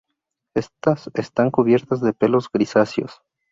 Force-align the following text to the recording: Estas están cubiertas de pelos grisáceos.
Estas 0.55 1.11
están 1.13 1.51
cubiertas 1.51 2.01
de 2.01 2.11
pelos 2.11 2.47
grisáceos. 2.51 3.21